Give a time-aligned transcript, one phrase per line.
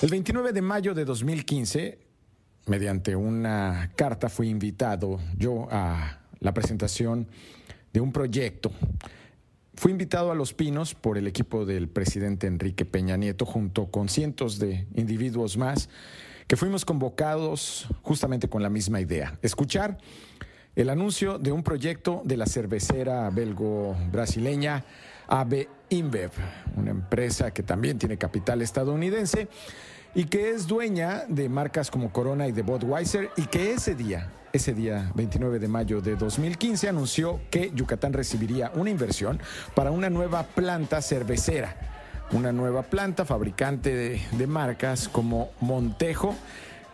[0.00, 1.98] El 29 de mayo de 2015,
[2.66, 7.26] mediante una carta, fui invitado yo a la presentación
[7.92, 8.70] de un proyecto.
[9.74, 14.08] Fui invitado a Los Pinos por el equipo del presidente Enrique Peña Nieto junto con
[14.08, 15.88] cientos de individuos más
[16.46, 19.98] que fuimos convocados justamente con la misma idea, escuchar
[20.76, 24.84] el anuncio de un proyecto de la cervecera belgo-brasileña
[25.28, 26.30] AB InBev,
[26.76, 29.48] una empresa que también tiene capital estadounidense
[30.14, 34.30] y que es dueña de marcas como Corona y de Budweiser y que ese día,
[34.52, 39.38] ese día 29 de mayo de 2015 anunció que Yucatán recibiría una inversión
[39.74, 41.76] para una nueva planta cervecera,
[42.32, 46.34] una nueva planta fabricante de, de marcas como Montejo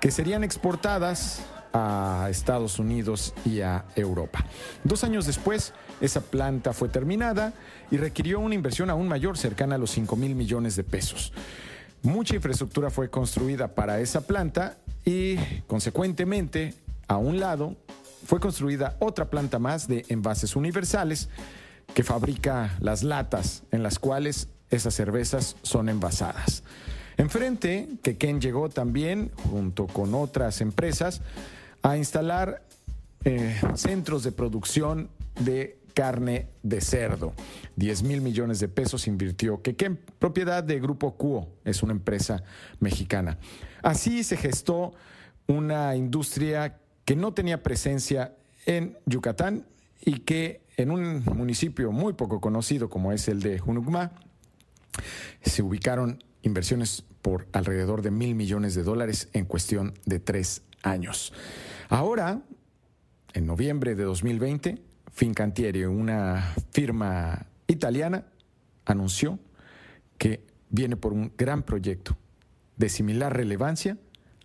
[0.00, 1.40] que serían exportadas
[1.74, 4.46] a Estados Unidos y a Europa.
[4.84, 7.52] Dos años después, esa planta fue terminada
[7.90, 11.32] y requirió una inversión aún mayor, cercana a los 5 mil millones de pesos.
[12.02, 16.74] Mucha infraestructura fue construida para esa planta y, consecuentemente,
[17.08, 17.76] a un lado
[18.24, 21.28] fue construida otra planta más de envases universales
[21.92, 26.62] que fabrica las latas en las cuales esas cervezas son envasadas.
[27.16, 31.20] Enfrente, Quequén llegó también, junto con otras empresas,
[31.84, 32.62] a instalar
[33.24, 37.34] eh, centros de producción de carne de cerdo.
[37.76, 42.42] 10 mil millones de pesos invirtió Quequén, propiedad de Grupo Cuo, es una empresa
[42.80, 43.38] mexicana.
[43.82, 44.94] Así se gestó
[45.46, 49.66] una industria que no tenía presencia en Yucatán
[50.00, 54.12] y que en un municipio muy poco conocido como es el de Junucma,
[55.42, 61.32] se ubicaron inversiones por alrededor de mil millones de dólares en cuestión de tres años.
[61.88, 62.42] Ahora,
[63.32, 68.26] en noviembre de 2020, Fincantieri, una firma italiana,
[68.84, 69.38] anunció
[70.18, 72.16] que viene por un gran proyecto
[72.76, 73.96] de similar relevancia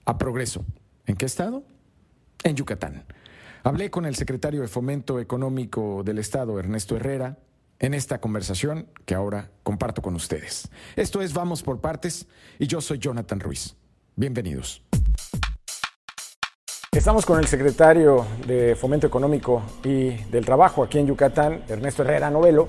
[0.06, 0.66] a progreso.
[1.06, 1.64] ¿En qué estado?
[2.44, 3.06] En Yucatán.
[3.64, 7.38] Hablé con el secretario de Fomento Económico del Estado, Ernesto Herrera,
[7.80, 10.70] en esta conversación que ahora comparto con ustedes.
[10.96, 12.28] Esto es Vamos por Partes
[12.58, 13.76] y yo soy Jonathan Ruiz.
[14.16, 14.89] Bienvenidos.
[17.00, 22.30] Estamos con el secretario de Fomento Económico y del Trabajo aquí en Yucatán, Ernesto Herrera
[22.30, 22.68] Novelo,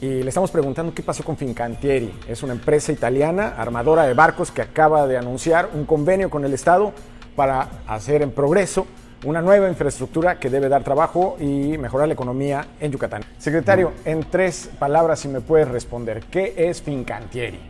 [0.00, 2.12] y le estamos preguntando qué pasó con Fincantieri.
[2.26, 6.54] Es una empresa italiana, armadora de barcos, que acaba de anunciar un convenio con el
[6.54, 6.92] Estado
[7.36, 8.84] para hacer en progreso
[9.24, 13.22] una nueva infraestructura que debe dar trabajo y mejorar la economía en Yucatán.
[13.38, 17.60] Secretario, en tres palabras, si me puedes responder, ¿qué es Fincantieri?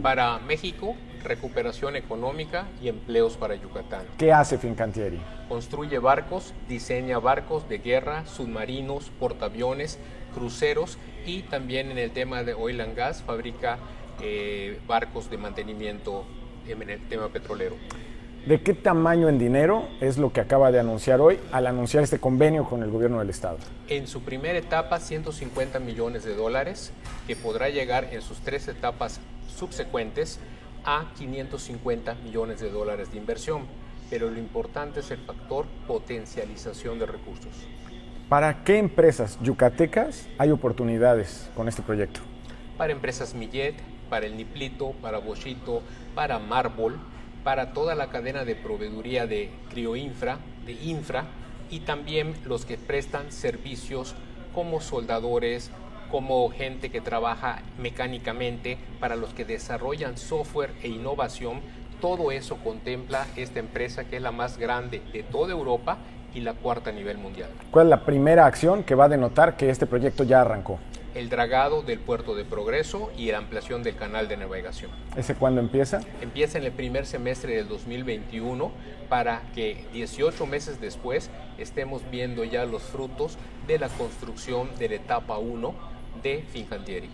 [0.00, 4.02] Para México, recuperación económica y empleos para Yucatán.
[4.18, 5.20] ¿Qué hace Fincantieri?
[5.48, 9.98] Construye barcos, diseña barcos de guerra, submarinos, portaaviones,
[10.34, 13.78] cruceros y también en el tema de oil and gas fabrica
[14.20, 16.24] eh, barcos de mantenimiento
[16.66, 17.76] en el tema petrolero.
[18.46, 22.18] ¿De qué tamaño en dinero es lo que acaba de anunciar hoy al anunciar este
[22.18, 23.58] convenio con el gobierno del estado?
[23.86, 26.92] En su primera etapa, 150 millones de dólares,
[27.28, 29.20] que podrá llegar en sus tres etapas
[29.56, 30.40] subsecuentes
[30.84, 33.66] a 550 millones de dólares de inversión.
[34.10, 37.52] Pero lo importante es el factor potencialización de recursos.
[38.28, 42.20] ¿Para qué empresas yucatecas hay oportunidades con este proyecto?
[42.78, 43.74] Para empresas Millet,
[44.08, 45.82] para el Niplito, para Boschito,
[46.14, 46.98] para Marbol,
[47.44, 51.26] para toda la cadena de proveeduría de crioinfra, de infra
[51.70, 54.14] y también los que prestan servicios
[54.54, 55.70] como soldadores,
[56.12, 61.60] como gente que trabaja mecánicamente, para los que desarrollan software e innovación.
[62.02, 65.96] Todo eso contempla esta empresa que es la más grande de toda Europa
[66.34, 67.48] y la cuarta a nivel mundial.
[67.70, 70.78] ¿Cuál es la primera acción que va a denotar que este proyecto ya arrancó?
[71.14, 74.90] el dragado del puerto de Progreso y la ampliación del canal de navegación.
[75.14, 76.00] ¿Ese cuándo empieza?
[76.22, 78.72] Empieza en el primer semestre del 2021
[79.10, 83.36] para que 18 meses después estemos viendo ya los frutos
[83.66, 85.91] de la construcción de la etapa 1
[86.22, 87.08] de Fincantieri.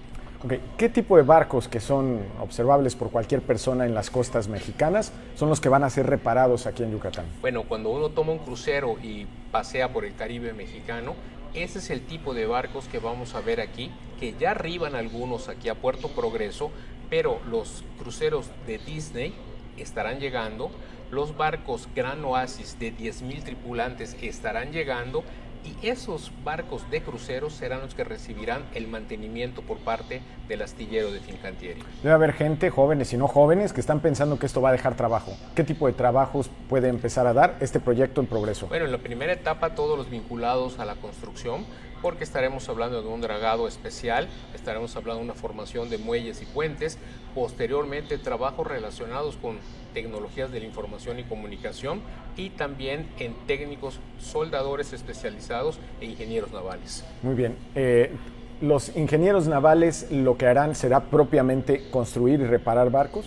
[0.45, 0.61] Okay.
[0.77, 5.49] ¿Qué tipo de barcos que son observables por cualquier persona en las costas mexicanas son
[5.49, 7.25] los que van a ser reparados aquí en Yucatán?
[7.41, 11.15] Bueno, cuando uno toma un crucero y pasea por el Caribe mexicano,
[11.55, 13.91] ese es el tipo de barcos que vamos a ver aquí,
[14.21, 16.71] que ya arriban algunos aquí a Puerto Progreso,
[17.11, 19.35] pero los cruceros de Disney
[19.77, 20.71] estarán llegando,
[21.11, 25.25] los barcos Gran Oasis de 10.000 tripulantes estarán llegando
[25.65, 31.11] y esos barcos de cruceros serán los que recibirán el mantenimiento por parte del astillero
[31.11, 31.83] de Fincantieri.
[32.03, 34.97] Debe haber gente, jóvenes y no jóvenes, que están pensando que esto va a dejar
[34.97, 35.37] trabajo.
[35.55, 38.67] ¿Qué tipo de trabajos puede empezar a dar este proyecto en progreso?
[38.69, 41.65] Bueno, en la primera etapa todos los vinculados a la construcción,
[42.03, 46.47] porque estaremos hablando de un dragado especial, estaremos hablando de una formación de muelles y
[46.47, 46.99] puentes,
[47.35, 49.59] posteriormente trabajos relacionados con
[49.95, 52.01] tecnologías de la información y comunicación
[52.37, 57.05] y también en técnicos soldadores especializados e ingenieros navales.
[57.23, 57.57] Muy bien.
[57.75, 58.13] Eh,
[58.61, 63.27] ¿Los ingenieros navales lo que harán será propiamente construir y reparar barcos?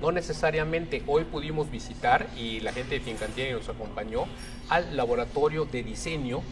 [0.00, 1.04] No necesariamente.
[1.06, 4.24] Hoy pudimos visitar, y la gente de Fincantieri nos acompañó,
[4.68, 6.42] al laboratorio de diseño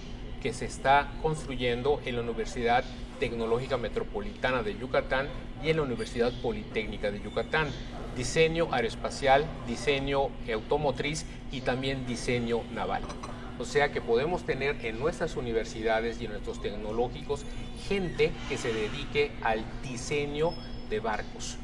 [0.41, 2.85] que se está construyendo en la Universidad
[3.19, 5.29] Tecnológica Metropolitana de Yucatán
[5.63, 7.69] y en la Universidad Politécnica de Yucatán.
[8.17, 13.03] Diseño aeroespacial, diseño automotriz y también diseño naval.
[13.59, 17.45] O sea que podemos tener en nuestras universidades y en nuestros tecnológicos
[17.87, 20.53] gente que se dedique al diseño
[20.89, 21.59] de barcos,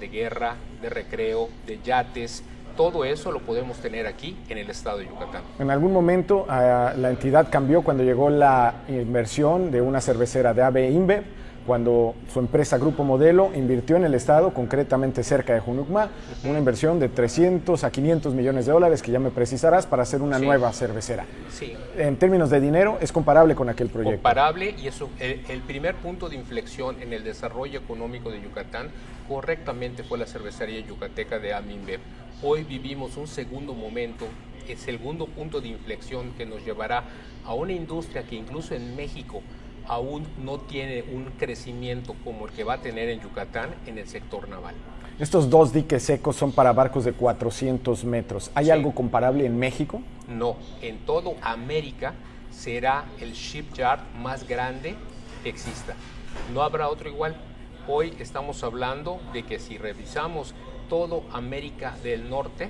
[0.00, 2.42] de guerra, de recreo, de yates,
[2.76, 5.42] todo eso lo podemos tener aquí en el estado de Yucatán.
[5.58, 10.62] En algún momento ah, la entidad cambió cuando llegó la inversión de una cervecera de
[10.62, 11.24] AB InBev
[11.66, 16.10] cuando su empresa Grupo Modelo invirtió en el Estado, concretamente cerca de Junucma,
[16.44, 20.22] una inversión de 300 a 500 millones de dólares, que ya me precisarás, para hacer
[20.22, 21.24] una nueva cervecera.
[21.50, 21.74] Sí.
[21.96, 24.16] En términos de dinero, es comparable con aquel proyecto.
[24.16, 28.90] Comparable, y eso, el, primer punto de inflexión en el desarrollo económico de Yucatán,
[29.28, 32.00] correctamente fue la cervecería yucateca de Aminbev.
[32.42, 34.26] Hoy vivimos un segundo momento,
[34.68, 37.04] el segundo punto de inflexión que nos llevará
[37.44, 39.42] a una industria que incluso en México
[39.86, 44.08] aún no tiene un crecimiento como el que va a tener en Yucatán en el
[44.08, 44.74] sector naval.
[45.18, 48.50] Estos dos diques secos son para barcos de 400 metros.
[48.54, 50.02] ¿Hay algo comparable en México?
[50.26, 52.14] No, en todo América
[52.50, 54.94] será el shipyard más grande
[55.42, 55.94] que exista.
[56.52, 57.36] No habrá otro igual.
[57.86, 60.54] Hoy estamos hablando de que si revisamos
[60.88, 62.68] todo América del Norte,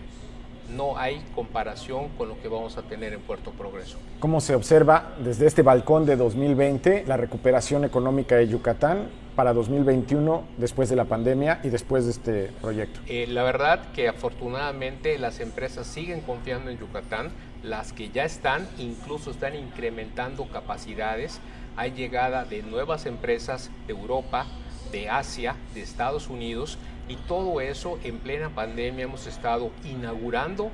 [0.71, 3.99] no hay comparación con lo que vamos a tener en Puerto Progreso.
[4.21, 10.45] ¿Cómo se observa desde este balcón de 2020 la recuperación económica de Yucatán para 2021
[10.59, 13.01] después de la pandemia y después de este proyecto?
[13.07, 17.31] Eh, la verdad que afortunadamente las empresas siguen confiando en Yucatán,
[17.63, 21.41] las que ya están incluso están incrementando capacidades,
[21.77, 24.47] hay llegada de nuevas empresas de Europa,
[24.91, 26.79] de Asia, de Estados Unidos
[27.09, 30.71] y todo eso en plena pandemia hemos estado inaugurando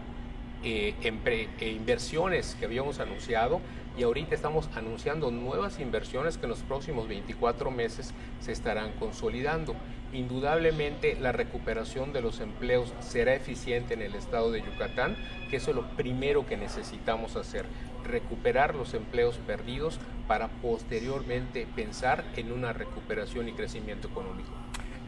[0.63, 3.61] eh, eh, inversiones que habíamos anunciado
[3.97, 9.75] y ahorita estamos anunciando nuevas inversiones que en los próximos 24 meses se estarán consolidando.
[10.13, 15.17] Indudablemente la recuperación de los empleos será eficiente en el estado de Yucatán,
[15.51, 17.67] que eso es lo primero que necesitamos hacer,
[18.05, 19.99] recuperar los empleos perdidos
[20.29, 24.51] para posteriormente pensar en una recuperación y crecimiento económico.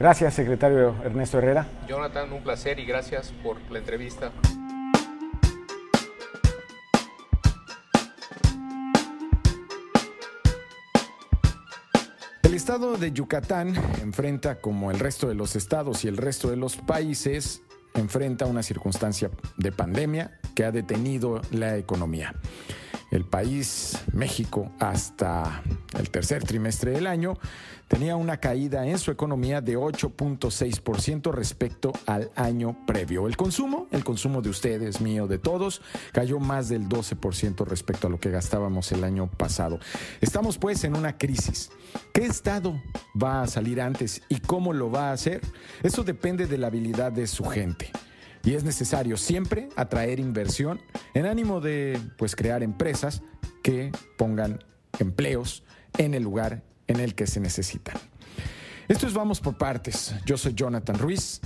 [0.01, 1.69] Gracias, secretario Ernesto Herrera.
[1.87, 4.33] Jonathan, un placer y gracias por la entrevista.
[12.43, 16.57] El estado de Yucatán enfrenta, como el resto de los estados y el resto de
[16.57, 17.63] los países,
[17.93, 22.35] enfrenta una circunstancia de pandemia que ha detenido la economía.
[23.11, 25.63] El país, México, hasta
[25.99, 27.39] el tercer trimestre del año,
[27.89, 33.27] tenía una caída en su economía de 8.6% respecto al año previo.
[33.27, 38.11] El consumo, el consumo de ustedes, mío, de todos, cayó más del 12% respecto a
[38.11, 39.81] lo que gastábamos el año pasado.
[40.21, 41.71] Estamos pues en una crisis.
[42.15, 42.81] ¿Qué estado
[43.21, 45.41] va a salir antes y cómo lo va a hacer?
[45.83, 47.91] Eso depende de la habilidad de su gente
[48.45, 50.81] y es necesario siempre atraer inversión
[51.15, 53.23] en ánimo de pues crear empresas
[53.63, 54.65] que pongan
[54.99, 55.65] empleos
[55.99, 57.97] en el lugar en el que se necesitan.
[58.89, 60.15] Esto es Vamos por Partes.
[60.27, 61.41] Yo soy Jonathan Ruiz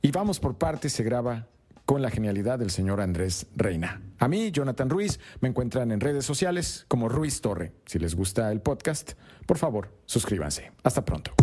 [0.00, 1.48] y Vamos por Partes se graba
[1.84, 4.00] con la genialidad del señor Andrés Reina.
[4.18, 7.72] A mí, Jonathan Ruiz, me encuentran en redes sociales como Ruiz Torre.
[7.86, 9.12] Si les gusta el podcast,
[9.46, 10.72] por favor, suscríbanse.
[10.82, 11.34] Hasta pronto.